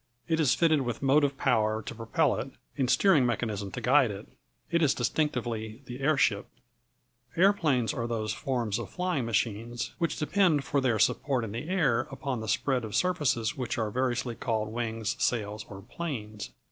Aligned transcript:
It 0.27 0.39
is 0.39 0.55
fitted 0.55 0.81
with 0.81 1.03
motive 1.03 1.37
power 1.37 1.83
to 1.83 1.93
propel 1.93 2.33
it, 2.39 2.49
and 2.75 2.89
steering 2.89 3.23
mechanism 3.23 3.69
to 3.73 3.81
guide 3.81 4.09
it. 4.09 4.27
It 4.71 4.81
is 4.81 4.95
distinctively 4.95 5.83
the 5.85 5.99
airship. 5.99 6.47
Aeroplanes 7.37 7.93
are 7.93 8.07
those 8.07 8.33
forms 8.33 8.79
of 8.79 8.89
flying 8.89 9.25
machines 9.27 9.93
which 9.99 10.17
depend 10.17 10.63
for 10.63 10.81
their 10.81 10.97
support 10.97 11.43
in 11.43 11.51
the 11.51 11.69
air 11.69 11.99
upon 12.09 12.39
the 12.41 12.47
spread 12.47 12.83
of 12.83 12.95
surfaces 12.95 13.55
which 13.55 13.77
are 13.77 13.91
variously 13.91 14.33
called 14.33 14.69
wings, 14.69 15.15
sails, 15.23 15.67
or 15.69 15.83
planes. 15.83 16.49